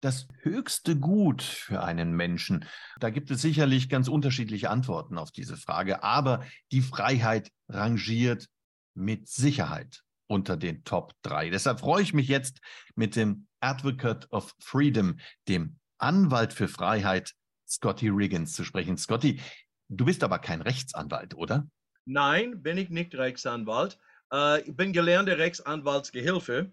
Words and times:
das 0.00 0.28
höchste 0.42 0.96
Gut 0.96 1.42
für 1.42 1.82
einen 1.82 2.12
Menschen? 2.12 2.64
Da 2.98 3.10
gibt 3.10 3.30
es 3.30 3.42
sicherlich 3.42 3.88
ganz 3.88 4.08
unterschiedliche 4.08 4.70
Antworten 4.70 5.18
auf 5.18 5.30
diese 5.30 5.56
Frage, 5.56 6.02
aber 6.02 6.44
die 6.72 6.82
Freiheit 6.82 7.50
rangiert 7.68 8.48
mit 8.94 9.28
Sicherheit 9.28 10.02
unter 10.26 10.56
den 10.56 10.84
Top 10.84 11.12
3. 11.22 11.50
Deshalb 11.50 11.80
freue 11.80 12.02
ich 12.02 12.14
mich 12.14 12.28
jetzt 12.28 12.60
mit 12.94 13.16
dem 13.16 13.46
Advocate 13.60 14.30
of 14.30 14.54
Freedom, 14.60 15.18
dem 15.48 15.78
Anwalt 15.98 16.52
für 16.52 16.68
Freiheit, 16.68 17.34
Scotty 17.68 18.08
Riggins, 18.08 18.54
zu 18.54 18.64
sprechen. 18.64 18.96
Scotty, 18.96 19.40
du 19.88 20.04
bist 20.04 20.24
aber 20.24 20.38
kein 20.38 20.62
Rechtsanwalt, 20.62 21.34
oder? 21.34 21.68
Nein, 22.04 22.62
bin 22.62 22.78
ich 22.78 22.90
nicht 22.90 23.14
Rechtsanwalt. 23.14 23.98
Äh, 24.32 24.62
ich 24.62 24.76
bin 24.76 24.92
gelernter 24.92 25.38
Rechtsanwaltsgehilfe. 25.38 26.72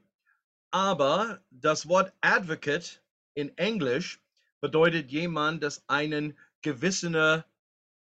Aber 0.71 1.39
das 1.49 1.87
Wort 1.87 2.13
Advocate 2.21 3.01
in 3.37 3.55
Englisch 3.57 4.19
bedeutet 4.61 5.11
jemand, 5.11 5.63
das 5.63 5.83
einen 5.87 6.35
gewisse 6.63 7.45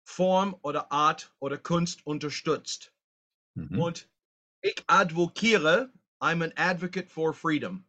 Form 0.03 0.57
oder 0.63 0.91
Art 0.91 1.31
oder 1.39 1.57
Kunst 1.57 2.05
unterstützt. 2.05 2.91
Mhm. 3.53 3.79
Und 3.79 4.09
ich 4.62 4.84
advokiere, 4.87 5.93
I'm 6.20 6.43
an 6.43 6.51
advocate 6.55 7.09
for 7.09 7.34
freedom. 7.34 7.85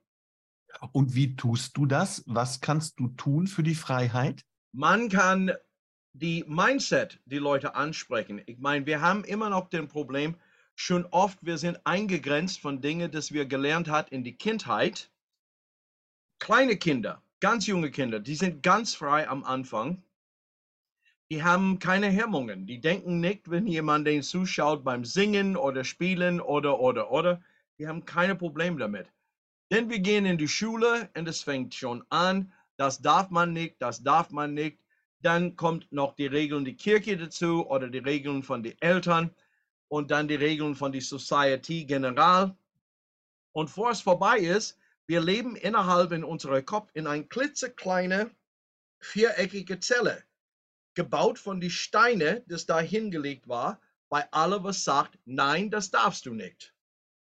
Und 0.92 1.14
wie 1.14 1.34
tust 1.34 1.76
du 1.76 1.86
das? 1.86 2.22
Was 2.26 2.60
kannst 2.60 3.00
du 3.00 3.08
tun 3.08 3.46
für 3.46 3.62
die 3.62 3.74
Freiheit? 3.74 4.44
Man 4.72 5.08
kann 5.08 5.52
die 6.12 6.44
Mindset 6.46 7.20
die 7.24 7.38
Leute 7.38 7.74
ansprechen. 7.74 8.42
Ich 8.46 8.58
meine, 8.58 8.84
wir 8.84 9.00
haben 9.00 9.24
immer 9.24 9.48
noch 9.48 9.68
den 9.68 9.88
Problem, 9.88 10.36
schon 10.76 11.06
oft 11.06 11.38
wir 11.42 11.56
sind 11.56 11.80
eingegrenzt 11.86 12.60
von 12.60 12.82
Dingen, 12.82 13.10
das 13.10 13.32
wir 13.32 13.46
gelernt 13.46 13.88
hat 13.88 14.10
in 14.10 14.22
die 14.22 14.36
Kindheit. 14.36 15.10
Kleine 16.38 16.76
Kinder, 16.76 17.22
ganz 17.40 17.66
junge 17.66 17.90
Kinder, 17.90 18.20
die 18.20 18.34
sind 18.34 18.62
ganz 18.62 18.94
frei 18.94 19.28
am 19.28 19.44
Anfang. 19.44 20.02
Die 21.30 21.42
haben 21.42 21.78
keine 21.78 22.08
Hemmungen. 22.08 22.66
Die 22.66 22.80
denken 22.80 23.20
nicht, 23.20 23.50
wenn 23.50 23.66
jemand 23.66 24.06
den 24.06 24.22
zuschaut 24.22 24.84
beim 24.84 25.04
Singen 25.04 25.56
oder 25.56 25.84
Spielen 25.84 26.40
oder, 26.40 26.80
oder, 26.80 27.10
oder. 27.10 27.40
Die 27.78 27.86
haben 27.86 28.04
keine 28.04 28.34
Probleme 28.34 28.78
damit. 28.78 29.06
Denn 29.70 29.88
wir 29.88 30.00
gehen 30.00 30.26
in 30.26 30.38
die 30.38 30.48
Schule 30.48 31.08
und 31.16 31.28
es 31.28 31.42
fängt 31.42 31.74
schon 31.74 32.04
an. 32.10 32.52
Das 32.76 33.00
darf 33.00 33.30
man 33.30 33.52
nicht, 33.52 33.76
das 33.78 34.02
darf 34.02 34.30
man 34.30 34.54
nicht. 34.54 34.78
Dann 35.22 35.54
kommt 35.54 35.92
noch 35.92 36.16
die 36.16 36.26
Regeln 36.26 36.64
der 36.64 36.74
Kirche 36.74 37.16
dazu 37.16 37.66
oder 37.68 37.88
die 37.88 37.98
Regeln 37.98 38.42
von 38.42 38.62
den 38.62 38.74
Eltern 38.80 39.30
und 39.88 40.10
dann 40.10 40.26
die 40.26 40.34
Regeln 40.34 40.74
von 40.74 40.90
der 40.90 41.02
Society 41.02 41.84
general. 41.84 42.56
Und 43.52 43.70
vor 43.70 43.90
es 43.90 44.00
vorbei 44.00 44.38
ist, 44.38 44.79
wir 45.10 45.20
leben 45.20 45.56
innerhalb 45.56 46.12
in 46.12 46.22
unserem 46.22 46.64
Kopf 46.64 46.88
in 46.94 47.08
eine 47.08 47.26
klitzekleine 47.26 48.30
viereckige 49.00 49.80
Zelle, 49.80 50.22
gebaut 50.94 51.36
von 51.36 51.60
den 51.60 51.70
Steinen, 51.70 52.44
das 52.46 52.64
da 52.64 52.78
hingelegt 52.78 53.48
war, 53.48 53.80
bei 54.08 54.30
allem, 54.32 54.62
was 54.62 54.84
sagt, 54.84 55.18
nein, 55.24 55.68
das 55.68 55.90
darfst 55.90 56.26
du 56.26 56.32
nicht. 56.32 56.76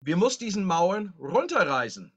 Wir 0.02 0.17
müssen 0.17 0.39
diesen 0.39 0.66
Mauern 0.66 1.13
runterreißen. 1.19 2.11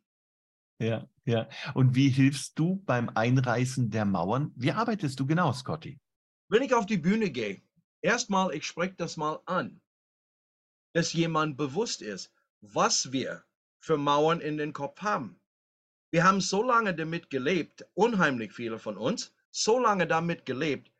Ja, 0.81 1.07
ja. 1.27 1.51
Und 1.75 1.95
wie 1.95 2.09
hilfst 2.09 2.59
du 2.59 2.77
beim 2.87 3.11
Einreißen 3.11 3.91
der 3.91 4.07
Mauern? 4.07 4.55
Wie 4.57 4.73
arbeitest 4.73 5.21
du 5.21 5.27
genau, 5.27 5.53
Scotty? 5.53 6.01
Wenn 6.49 6.63
ich 6.63 6.73
auf 6.73 6.87
die 6.87 6.97
Bühne 6.97 7.31
gehe, 7.31 7.61
erstmal, 8.01 8.55
ich 8.55 8.67
spreche 8.67 8.95
das 8.95 9.19
mal 9.19 9.43
an, 9.45 9.83
dass 10.95 11.13
jemand 11.13 11.59
bewusst 11.59 12.01
ist, 12.01 12.33
was 12.63 13.13
wir 13.13 13.45
für 13.81 13.99
Mauern 13.99 14.41
in 14.41 14.57
den 14.57 14.73
Kopf 14.73 15.03
haben. 15.03 15.39
Wir 16.11 16.25
haben 16.25 16.41
so 16.41 16.63
lange 16.63 16.95
damit 16.95 17.31
gelebt, 17.31 17.87
unheimlich 17.95 18.53
viele 18.53 18.79
von 18.79 18.97
uns, 18.97 19.35
so 19.51 19.79
lange 19.79 20.07
damit 20.07 20.47
gelebt, 20.47 20.91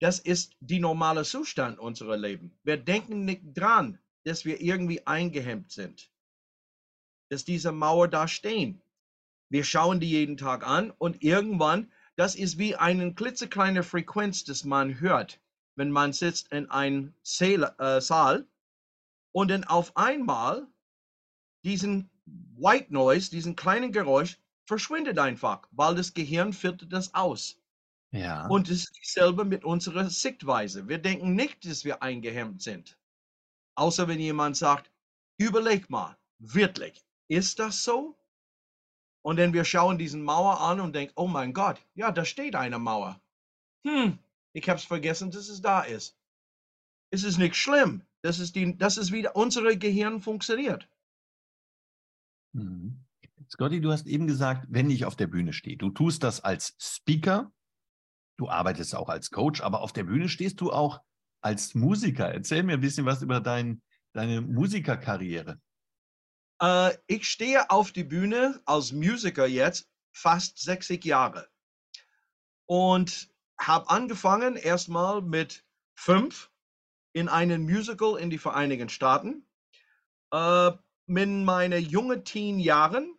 das 0.00 0.18
ist 0.18 0.56
die 0.60 0.80
normale 0.80 1.24
Zustand 1.24 1.78
unserer 1.78 2.16
Leben. 2.16 2.58
Wir 2.64 2.76
denken 2.76 3.24
nicht 3.24 3.42
dran, 3.54 3.98
dass 4.24 4.44
wir 4.44 4.60
irgendwie 4.60 5.06
eingehemmt 5.06 5.70
sind, 5.70 6.10
dass 7.28 7.44
diese 7.44 7.72
Mauer 7.72 8.08
da 8.08 8.28
stehen. 8.28 8.82
Wir 9.48 9.64
schauen 9.64 10.00
die 10.00 10.10
jeden 10.10 10.36
Tag 10.36 10.66
an 10.66 10.90
und 10.90 11.22
irgendwann, 11.22 11.92
das 12.16 12.34
ist 12.34 12.58
wie 12.58 12.74
eine 12.76 13.14
klitzekleine 13.14 13.82
Frequenz, 13.82 14.44
das 14.44 14.64
man 14.64 15.00
hört, 15.00 15.40
wenn 15.76 15.90
man 15.90 16.12
sitzt 16.12 16.52
in 16.52 16.70
einem 16.70 17.14
äh, 17.38 18.00
Saal 18.00 18.46
und 19.32 19.50
dann 19.50 19.64
auf 19.64 19.96
einmal 19.96 20.66
diesen 21.64 22.10
White 22.26 22.92
Noise, 22.92 23.30
diesen 23.30 23.56
kleinen 23.56 23.92
Geräusch, 23.92 24.38
verschwindet 24.72 25.18
einfach, 25.18 25.68
weil 25.72 25.94
das 25.96 26.14
Gehirn 26.14 26.54
filtert 26.54 26.90
das 26.94 27.12
aus. 27.12 27.58
Ja. 28.10 28.46
Und 28.46 28.70
es 28.70 28.84
ist 28.84 28.98
dasselbe 28.98 29.44
mit 29.44 29.64
unserer 29.64 30.08
Sichtweise. 30.08 30.88
Wir 30.88 30.96
denken 30.96 31.34
nicht, 31.34 31.66
dass 31.66 31.84
wir 31.84 32.02
eingehemmt 32.02 32.62
sind. 32.62 32.98
Außer 33.74 34.08
wenn 34.08 34.18
jemand 34.18 34.56
sagt, 34.56 34.90
überleg 35.36 35.90
mal, 35.90 36.16
wirklich, 36.38 37.04
ist 37.28 37.58
das 37.58 37.84
so? 37.84 38.16
Und 39.20 39.36
dann 39.36 39.52
wir 39.52 39.66
schauen 39.66 39.98
diesen 39.98 40.22
Mauer 40.22 40.58
an 40.62 40.80
und 40.80 40.94
denken, 40.94 41.12
oh 41.16 41.28
mein 41.28 41.52
Gott, 41.52 41.78
ja, 41.94 42.10
da 42.10 42.24
steht 42.24 42.56
eine 42.56 42.78
Mauer. 42.78 43.20
Hm, 43.86 44.18
ich 44.54 44.66
habe 44.70 44.78
es 44.78 44.86
vergessen, 44.86 45.30
dass 45.30 45.50
es 45.50 45.60
da 45.60 45.82
ist. 45.82 46.16
Es 47.10 47.24
ist 47.24 47.36
nicht 47.36 47.56
schlimm. 47.56 48.06
Das 48.22 48.38
ist, 48.38 48.56
die, 48.56 48.74
das 48.78 48.96
ist 48.96 49.12
wie 49.12 49.28
unser 49.28 49.76
Gehirn 49.76 50.22
funktioniert. 50.22 50.88
Mhm. 52.54 53.01
Scotty, 53.52 53.82
du 53.82 53.92
hast 53.92 54.06
eben 54.06 54.26
gesagt, 54.26 54.66
wenn 54.70 54.88
ich 54.88 55.04
auf 55.04 55.14
der 55.14 55.26
Bühne 55.26 55.52
stehe, 55.52 55.76
du 55.76 55.90
tust 55.90 56.22
das 56.22 56.40
als 56.40 56.74
Speaker, 56.78 57.52
du 58.38 58.48
arbeitest 58.48 58.94
auch 58.94 59.10
als 59.10 59.30
Coach, 59.30 59.60
aber 59.60 59.82
auf 59.82 59.92
der 59.92 60.04
Bühne 60.04 60.30
stehst 60.30 60.62
du 60.62 60.72
auch 60.72 61.02
als 61.42 61.74
Musiker. 61.74 62.32
Erzähl 62.32 62.62
mir 62.62 62.72
ein 62.72 62.80
bisschen 62.80 63.04
was 63.04 63.20
über 63.20 63.40
dein, 63.40 63.82
deine 64.14 64.40
Musikerkarriere. 64.40 65.60
Äh, 66.62 66.96
ich 67.06 67.28
stehe 67.28 67.68
auf 67.68 67.92
die 67.92 68.04
Bühne 68.04 68.62
als 68.64 68.92
Musiker 68.92 69.46
jetzt 69.46 69.86
fast 70.12 70.58
60 70.58 71.04
Jahre 71.04 71.46
und 72.64 73.28
habe 73.60 73.90
angefangen 73.90 74.56
erstmal 74.56 75.20
mit 75.20 75.62
fünf 75.94 76.50
in 77.12 77.28
einem 77.28 77.64
Musical 77.64 78.16
in 78.16 78.30
die 78.30 78.38
Vereinigten 78.38 78.88
Staaten. 78.88 79.46
Äh, 80.32 80.70
in 81.06 81.44
meinen 81.44 81.84
jungen 81.84 82.24
Teen 82.24 82.58
Jahren 82.58 83.18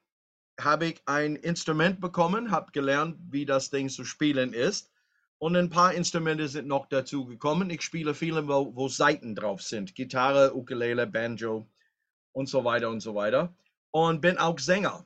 habe 0.60 0.88
ich 0.88 1.02
ein 1.06 1.36
Instrument 1.36 2.00
bekommen, 2.00 2.52
habe 2.52 2.72
gelernt, 2.72 3.18
wie 3.32 3.46
das 3.46 3.70
Ding 3.70 3.90
zu 3.90 4.06
spielen 4.06 4.54
ist. 4.54 4.92
Und 5.40 5.56
ein 5.58 5.70
paar 5.70 5.94
Instrumente 5.94 6.48
sind 6.48 6.68
noch 6.68 6.88
dazu 6.88 7.26
gekommen. 7.26 7.70
Ich 7.70 7.82
spiele 7.82 8.14
viele, 8.14 8.48
wo, 8.48 8.76
wo 8.76 8.88
Saiten 8.88 9.36
drauf 9.36 9.62
sind. 9.62 9.94
Gitarre, 9.96 10.56
Ukulele, 10.56 11.06
Banjo 11.06 11.68
und 12.32 12.48
so 12.48 12.64
weiter 12.64 12.90
und 12.90 13.02
so 13.02 13.16
weiter. 13.16 13.54
Und 13.92 14.22
bin 14.22 14.38
auch 14.38 14.58
Sänger. 14.60 15.06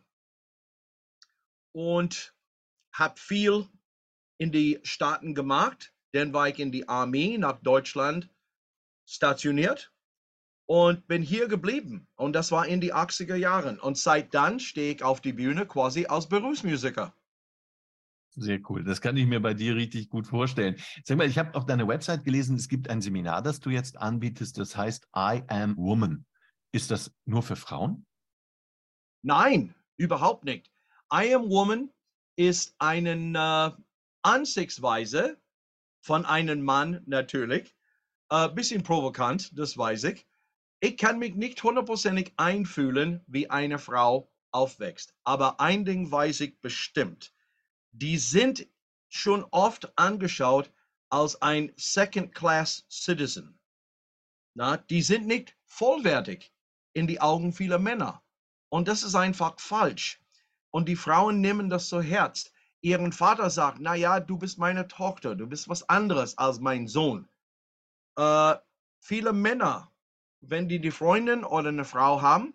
Und 1.72 2.36
habe 2.92 3.20
viel 3.20 3.68
in 4.38 4.52
die 4.52 4.80
Staaten 4.84 5.34
gemacht. 5.34 5.94
Dann 6.12 6.34
war 6.34 6.50
ich 6.50 6.60
in 6.60 6.72
die 6.72 6.88
Armee 6.88 7.38
nach 7.38 7.60
Deutschland 7.62 8.30
stationiert 9.06 9.92
und 10.68 11.08
bin 11.08 11.24
hier 11.24 11.48
geblieben. 11.48 12.08
Und 12.16 12.34
das 12.34 12.52
war 12.52 12.68
in 12.68 12.82
die 12.82 12.94
80er 12.94 13.36
Jahren. 13.36 13.80
Und 13.80 13.98
seit 13.98 14.34
dann 14.34 14.60
stehe 14.60 14.94
ich 14.94 15.04
auf 15.04 15.22
die 15.22 15.34
Bühne 15.34 15.66
quasi 15.66 16.06
als 16.06 16.28
Berufsmusiker. 16.28 17.14
Sehr 18.36 18.60
cool. 18.70 18.84
Das 18.84 19.02
kann 19.02 19.18
ich 19.18 19.26
mir 19.26 19.40
bei 19.40 19.54
dir 19.56 19.76
richtig 19.76 20.10
gut 20.10 20.28
vorstellen. 20.28 20.76
Sag 21.06 21.18
mal, 21.18 21.28
ich 21.28 21.40
habe 21.40 21.56
auf 21.56 21.66
deiner 21.66 21.88
Website 21.88 22.24
gelesen, 22.24 22.58
es 22.58 22.68
gibt 22.68 22.90
ein 22.90 23.02
Seminar, 23.02 23.42
das 23.42 23.60
du 23.60 23.72
jetzt 23.72 23.98
anbietest, 23.98 24.60
das 24.60 24.78
heißt 24.78 25.08
I 25.16 25.42
Am 25.48 25.76
Woman. 25.78 26.26
Ist 26.72 26.92
das 26.92 27.12
nur 27.26 27.42
für 27.42 27.56
Frauen? 27.56 28.06
Nein, 29.24 29.74
überhaupt 29.96 30.44
nicht. 30.44 30.70
I 31.12 31.34
Am 31.34 31.50
Woman 31.50 31.90
ist 32.36 32.76
eine 32.78 33.76
äh, 33.76 33.82
Ansichtsweise 34.22 35.42
von 36.02 36.26
einem 36.26 36.62
Mann 36.62 37.02
natürlich. 37.08 37.74
Ein 38.30 38.50
äh, 38.50 38.54
bisschen 38.54 38.84
provokant, 38.84 39.58
das 39.58 39.78
weiß 39.78 40.04
ich 40.04 40.27
ich 40.80 40.98
kann 40.98 41.20
mich 41.20 41.36
nicht 41.36 41.62
hundertprozentig 41.64 42.34
einfühlen, 42.38 43.24
wie 43.28 43.50
eine 43.50 43.80
Frau 43.80 44.32
aufwächst. 44.52 45.14
Aber 45.24 45.60
ein 45.60 45.86
Ding 45.86 46.12
weiß 46.12 46.42
ich 46.42 46.60
bestimmt. 46.62 47.34
Die 47.92 48.18
sind 48.18 48.68
schon 49.10 49.44
oft 49.52 49.98
angeschaut 49.98 50.72
als 51.10 51.42
ein 51.42 51.72
Second-Class 51.78 52.86
Citizen. 52.90 53.60
die 54.90 55.02
sind 55.02 55.28
nicht 55.28 55.56
vollwertig 55.66 56.52
in 56.94 57.08
die 57.08 57.22
Augen 57.22 57.54
vieler 57.54 57.80
Männer. 57.80 58.24
Und 58.70 58.88
das 58.88 59.04
ist 59.04 59.16
einfach 59.16 59.60
falsch. 59.60 60.20
Und 60.72 60.90
die 60.90 60.96
Frauen 60.96 61.42
nehmen 61.42 61.70
das 61.70 61.90
zu 61.90 62.02
Herz. 62.02 62.52
Ihren 62.82 63.14
Vater 63.14 63.50
sagt, 63.50 63.80
na 63.80 63.96
ja, 63.96 64.20
du 64.20 64.38
bist 64.38 64.58
meine 64.58 64.88
Tochter, 64.88 65.36
du 65.36 65.48
bist 65.48 65.70
was 65.70 65.88
anderes 65.90 66.38
als 66.38 66.60
mein 66.60 66.88
Sohn. 66.88 67.28
Äh, 68.18 68.56
viele 69.00 69.34
Männer, 69.34 69.92
wenn 70.50 70.68
die 70.68 70.80
die 70.80 70.92
Freundin 70.92 71.44
oder 71.44 71.70
eine 71.70 71.86
Frau 71.86 72.22
haben, 72.22 72.54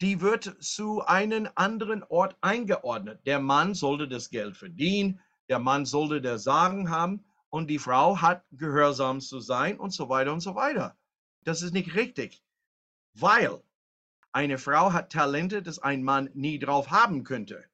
die 0.00 0.20
wird 0.20 0.56
zu 0.62 1.02
einem 1.02 1.48
anderen 1.54 2.02
Ort 2.04 2.36
eingeordnet. 2.40 3.20
Der 3.26 3.40
Mann 3.40 3.74
sollte 3.74 4.08
das 4.08 4.30
Geld 4.30 4.56
verdienen, 4.56 5.20
der 5.48 5.58
Mann 5.58 5.84
sollte 5.86 6.20
der 6.20 6.38
Sagen 6.38 6.90
haben 6.90 7.24
und 7.50 7.68
die 7.68 7.78
Frau 7.78 8.20
hat 8.20 8.44
gehorsam 8.52 9.20
zu 9.20 9.40
sein 9.40 9.78
und 9.78 9.92
so 9.92 10.08
weiter 10.08 10.32
und 10.32 10.40
so 10.40 10.54
weiter. 10.54 10.96
Das 11.44 11.62
ist 11.62 11.72
nicht 11.72 11.94
richtig, 11.94 12.42
weil 13.14 13.62
eine 14.32 14.58
Frau 14.58 14.92
hat 14.92 15.12
Talente, 15.12 15.62
das 15.62 15.78
ein 15.78 16.02
Mann 16.02 16.30
nie 16.34 16.58
drauf 16.58 16.90
haben 16.90 17.22
könnte. 17.22 17.64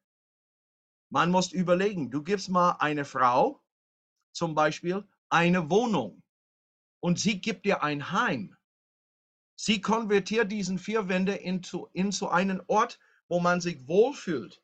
Man 1.11 1.31
muss 1.31 1.53
überlegen, 1.53 2.11
du 2.11 2.23
gibst 2.23 2.50
mal 2.50 2.73
eine 2.81 3.05
Frau 3.05 3.62
zum 4.32 4.55
Beispiel 4.55 5.06
eine 5.31 5.70
Wohnung 5.70 6.23
und 7.00 7.19
sie 7.19 7.41
gibt 7.41 7.65
dir 7.65 7.82
ein 7.82 8.12
Heim. 8.12 8.57
Sie 9.60 9.81
konvertiert 9.81 10.52
diesen 10.52 10.78
vier 10.78 11.08
Wände 11.08 11.34
into, 11.34 11.90
into 11.93 12.28
einen 12.28 12.62
Ort, 12.69 13.00
wo 13.26 13.40
man 13.40 13.60
sich 13.60 13.88
wohlfühlt, 13.88 14.62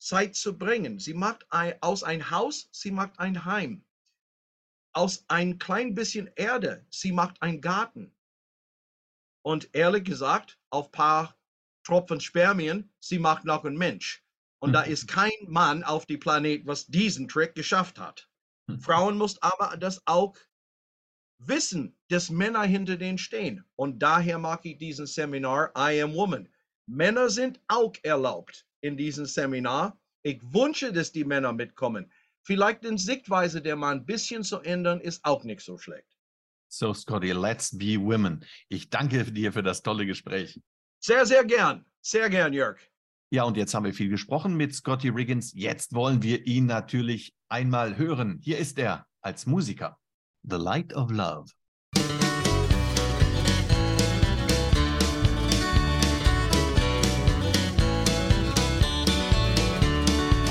Zeit 0.00 0.34
zu 0.34 0.58
bringen. 0.58 0.98
Sie 0.98 1.14
macht 1.14 1.46
ein, 1.50 1.80
aus 1.80 2.02
ein 2.02 2.28
Haus, 2.28 2.68
sie 2.72 2.90
macht 2.90 3.20
ein 3.20 3.44
Heim. 3.44 3.84
Aus 4.92 5.24
ein 5.28 5.60
klein 5.60 5.94
bisschen 5.94 6.28
Erde, 6.34 6.84
sie 6.90 7.12
macht 7.12 7.40
ein 7.40 7.60
Garten. 7.60 8.12
Und 9.42 9.72
ehrlich 9.74 10.02
gesagt, 10.02 10.58
auf 10.70 10.90
paar 10.90 11.38
Tropfen 11.84 12.20
Spermien, 12.20 12.92
sie 12.98 13.20
macht 13.20 13.44
noch 13.44 13.64
ein 13.64 13.76
Mensch. 13.76 14.24
Und 14.58 14.72
da 14.72 14.82
ist 14.82 15.06
kein 15.08 15.30
Mann 15.46 15.84
auf 15.84 16.04
dem 16.06 16.18
Planet, 16.18 16.66
was 16.66 16.88
diesen 16.88 17.28
Trick 17.28 17.54
geschafft 17.54 18.00
hat. 18.00 18.28
Frauen 18.80 19.16
muss 19.16 19.40
aber 19.40 19.76
das 19.76 20.04
auch 20.08 20.34
wissen, 21.46 21.96
dass 22.08 22.30
Männer 22.30 22.62
hinter 22.62 22.96
denen 22.96 23.18
stehen. 23.18 23.64
Und 23.76 24.00
daher 24.00 24.38
mag 24.38 24.64
ich 24.64 24.78
diesen 24.78 25.06
Seminar 25.06 25.72
I 25.76 26.02
Am 26.02 26.14
Woman. 26.14 26.48
Männer 26.86 27.30
sind 27.30 27.60
auch 27.68 27.92
erlaubt 28.02 28.66
in 28.80 28.96
diesem 28.96 29.26
Seminar. 29.26 29.98
Ich 30.22 30.40
wünsche, 30.42 30.92
dass 30.92 31.12
die 31.12 31.24
Männer 31.24 31.52
mitkommen. 31.52 32.10
Vielleicht 32.42 32.84
in 32.84 32.98
Sichtweise 32.98 33.62
der 33.62 33.76
mal 33.76 33.94
ein 33.94 34.06
bisschen 34.06 34.42
zu 34.42 34.60
ändern, 34.60 35.00
ist 35.00 35.24
auch 35.24 35.44
nicht 35.44 35.60
so 35.60 35.78
schlecht. 35.78 36.16
So, 36.68 36.94
Scotty, 36.94 37.32
let's 37.32 37.76
be 37.76 38.00
women. 38.00 38.44
Ich 38.68 38.90
danke 38.90 39.24
dir 39.24 39.52
für 39.52 39.62
das 39.62 39.82
tolle 39.82 40.06
Gespräch. 40.06 40.60
Sehr, 41.00 41.26
sehr 41.26 41.44
gern. 41.44 41.84
Sehr 42.00 42.30
gern, 42.30 42.52
Jörg. 42.52 42.78
Ja, 43.30 43.44
und 43.44 43.56
jetzt 43.56 43.74
haben 43.74 43.84
wir 43.84 43.94
viel 43.94 44.08
gesprochen 44.08 44.56
mit 44.56 44.74
Scotty 44.74 45.08
Riggins. 45.08 45.52
Jetzt 45.54 45.94
wollen 45.94 46.22
wir 46.22 46.46
ihn 46.46 46.66
natürlich 46.66 47.34
einmal 47.48 47.96
hören. 47.96 48.38
Hier 48.42 48.58
ist 48.58 48.78
er 48.78 49.06
als 49.20 49.46
Musiker. 49.46 49.98
The 50.44 50.58
Light 50.58 50.90
of 50.92 51.10
Love. 51.10 51.54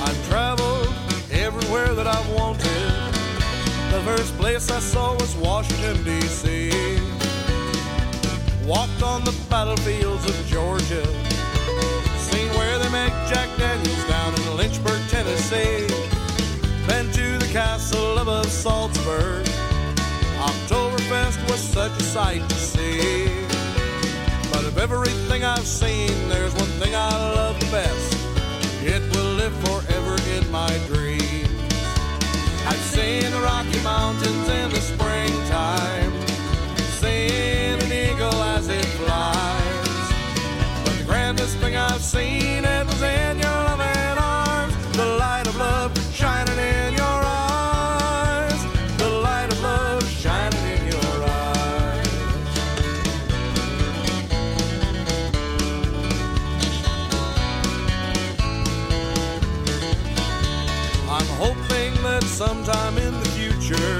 I've 0.01 0.27
traveled 0.30 0.94
everywhere 1.31 1.95
that 1.95 2.06
I've 2.07 2.30
wanted. 2.33 2.65
The 3.91 4.01
first 4.06 4.38
place 4.38 4.69
I 4.69 4.80
saw 4.80 5.13
was 5.15 5.36
Washington, 5.38 6.03
D.C. 6.03 6.69
Walked 8.63 9.01
on 9.01 9.24
the 9.24 9.35
battlefields 9.50 10.25
of 10.30 10.35
Georgia. 10.45 11.03
Seen 12.19 12.47
where 12.50 12.77
they 12.77 12.89
make 12.89 13.13
Jack 13.27 13.50
Daniels 13.57 14.07
down 14.07 14.35
in 14.35 14.56
Lynchburg, 14.56 15.01
Tennessee. 15.09 15.88
Been 16.88 17.12
to 17.12 17.38
the 17.39 17.50
castle 17.51 18.19
of 18.19 18.45
Salzburg. 18.45 19.48
Was 21.59 21.67
such 21.73 22.00
a 22.00 22.03
sight 22.03 22.47
to 22.47 22.56
see. 22.56 23.27
But 24.50 24.63
of 24.63 24.77
everything 24.77 25.44
I've 25.44 25.67
seen, 25.67 26.29
there's 26.29 26.53
one 26.53 26.71
thing 26.79 26.95
I 26.95 27.09
love 27.35 27.59
best. 27.69 28.13
It 28.81 29.01
will 29.13 29.33
live 29.33 29.53
forever 29.67 30.15
in 30.35 30.50
my 30.51 30.71
dreams. 30.88 31.50
I've 32.65 32.85
seen 32.95 33.29
the 33.31 33.41
Rocky 33.44 33.81
Mountains 33.83 34.47
in 34.47 34.69
the 34.69 34.79
springtime, 34.79 36.13
seen 37.01 37.75
an 37.85 37.91
eagle 37.91 38.41
as 38.56 38.69
it 38.69 38.85
flies. 39.01 40.06
But 40.85 40.97
the 40.97 41.03
grandest 41.06 41.57
thing 41.57 41.75
I've 41.75 42.01
seen, 42.01 42.48
I'm 61.19 61.27
hoping 61.36 61.94
that 62.04 62.24
sometime 62.24 62.98
in 62.98 63.13
the 63.19 63.30
future 63.38 64.00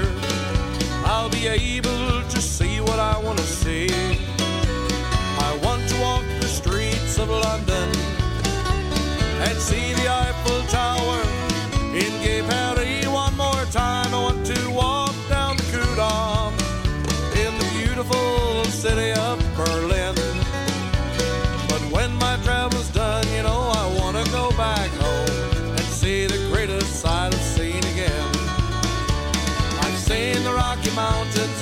I'll 1.04 1.28
be 1.28 1.48
able 1.48 2.22
to 2.28 2.40
see 2.40 2.80
what 2.80 2.98
I 2.98 3.18
want 3.18 3.38
to 3.38 3.44
see. 3.44 3.88
I 5.48 5.60
want 5.62 5.86
to 5.90 6.00
walk 6.00 6.24
the 6.40 6.48
streets 6.48 7.18
of 7.18 7.28
London 7.28 7.88
and 9.46 9.58
see 9.58 9.99
Rocky 30.80 30.94
Mountains. 30.96 31.59